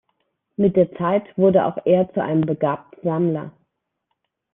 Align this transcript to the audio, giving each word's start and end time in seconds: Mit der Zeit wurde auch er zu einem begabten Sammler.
Mit 0.55 0.77
der 0.77 0.91
Zeit 0.93 1.25
wurde 1.37 1.63
auch 1.63 1.77
er 1.85 2.11
zu 2.11 2.23
einem 2.23 2.41
begabten 2.41 3.03
Sammler. 3.03 3.51